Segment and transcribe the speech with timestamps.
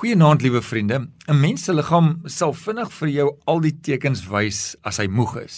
[0.00, 0.96] Goeienaand liewe vriende.
[1.28, 5.34] 'n Mens se liggaam sal vinnig vir jou al die tekens wys as hy moeg
[5.42, 5.56] is.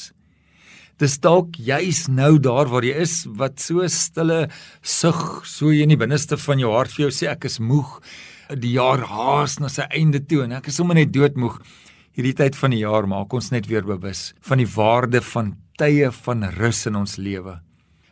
[0.98, 4.48] Dis dalk juis nou daar waar jy is wat so stille
[4.82, 8.02] sug, so in die binneste van jou hart vir jou sê ek is moeg.
[8.50, 11.62] Die jaar haas na sy einde toe en ek is sommer net doodmoeg.
[12.10, 16.10] Hierdie tyd van die jaar maak ons net weer bewus van die waarde van tye
[16.10, 17.60] van rus in ons lewe.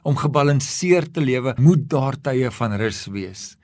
[0.05, 3.57] Om gebalanseerd te lewe, moet daar tye van rus wees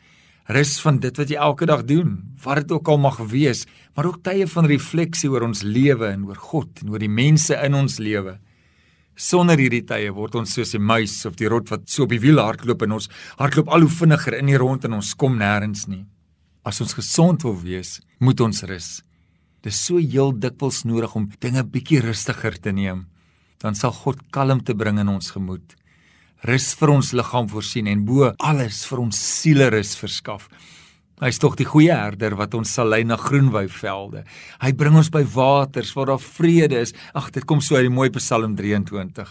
[0.46, 3.64] rus van dit wat jy elke dag doen, wat dit ook al mag wees,
[3.96, 7.56] maar ook tye van refleksie oor ons lewe en oor God en oor die mense
[7.66, 8.36] in ons lewe.
[9.16, 12.20] Sonder hierdie tye word ons soos 'n muis of die rot wat so op die
[12.20, 13.08] wiel hardloop en ons
[13.38, 16.04] hardloop al hoe vinniger in die rond en ons kom nêrens nie.
[16.64, 19.02] As ons gesond wil wees, moet ons rus.
[19.62, 23.06] Dit is so heel dikwels nodig om dinge bietjie rustiger te neem.
[23.58, 25.74] Dan sal God kalmte bring in ons gemoed
[26.44, 30.50] rus vir ons liggaam voorsien en bo alles vir ons siele rus verskaf.
[31.16, 34.26] Hy is tog die goeie herder wat ons sal lei na groenwyvelde.
[34.60, 36.92] Hy bring ons by waters waar daar vrede is.
[37.16, 39.30] Ag, dit kom so uit die mooi Psalm 23.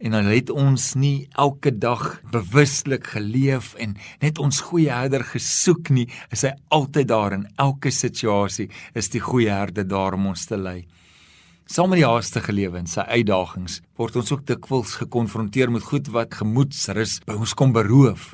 [0.00, 5.92] En dan het ons nie elke dag bewuslik geleef en net ons goeie herder gesoek
[5.92, 10.46] nie, is hy altyd daar in elke situasie, is die goeie herder daar om ons
[10.48, 10.86] te lei.
[11.70, 16.08] Saam met die haastige lewe en sy uitdagings word ons ook dikwels gekonfronteer met goed
[16.10, 18.32] wat gemoedsrus by ons kom beroof.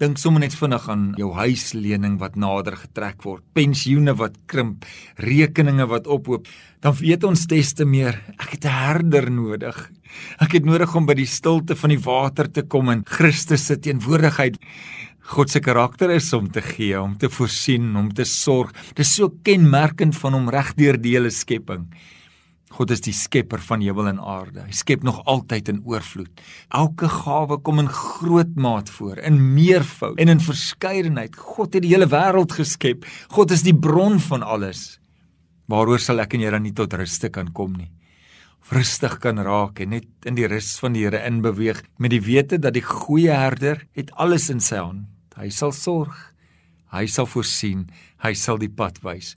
[0.00, 4.88] Dink sommer net vinnig aan jou huislening wat nader getrek word, pensioene wat krimp,
[5.20, 6.48] rekeninge wat ophoop,
[6.80, 9.76] dan weet ons des te meer, ek het 'n herder nodig.
[10.40, 13.76] Ek het nodig om by die stilte van die water te kom in Christus se
[13.76, 14.56] teenwoordigheid.
[15.20, 18.72] God se karakter is om te gee, om te voorsien, om te sorg.
[18.94, 21.92] Dit is so kenmerkend van hom regdeur die hele skepping.
[22.76, 24.66] God is die skepper van hemel en aarde.
[24.66, 26.42] Hy skep nog altyd in oorvloed.
[26.76, 31.38] Elke gawe kom in groot maat voor, in meervoud en in verskeidenheid.
[31.40, 33.06] God het die hele wêreld geskep.
[33.32, 34.98] God is die bron van alles.
[35.72, 37.88] Waaroor sal ek en jy dan nie tot ruste kan kom nie?
[38.66, 42.58] Rustig kan raak en net in die rus van die Here inbeweeg met die wete
[42.58, 45.06] dat die goeie herder het alles in sy hand.
[45.38, 46.16] Hy sal sorg.
[46.92, 47.86] Hy sal voorsien.
[48.24, 49.34] Hy sal die pad wys.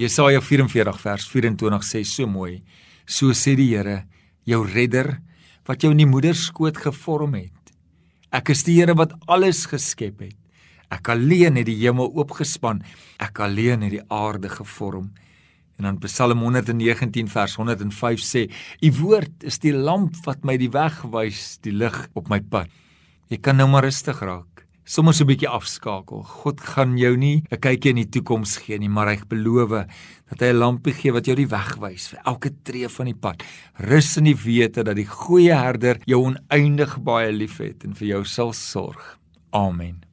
[0.00, 2.62] Jesaja 44 vers 24 sê so mooi:
[3.10, 4.04] So sê die Here,
[4.46, 5.16] jou redder
[5.66, 7.72] wat jou in die moederskoot gevorm het.
[8.30, 10.36] Ek is die Here wat alles geskep het.
[10.94, 12.84] Ek alleen het die hemel oopgespan.
[13.18, 15.10] Ek alleen het die aarde gevorm.
[15.78, 18.46] En dan Psalm 119 vers 105 sê:
[18.78, 22.70] U woord is die lamp wat my die weg wys, die lig op my pad.
[23.30, 24.49] Jy kan nou maar rustig raak
[24.90, 26.24] sommer so 'n bietjie afskakel.
[26.42, 29.70] God gaan jou nie 'n kykie in die toekoms gee nie, maar hy beloof
[30.30, 33.14] dat hy 'n lampie gee wat jou die weg wys vir elke tree van die
[33.14, 33.42] pad.
[33.78, 38.24] Rus in die wete dat die goeie herder jou oneindig baie liefhet en vir jou
[38.24, 39.18] sal sorg.
[39.52, 40.09] Amen.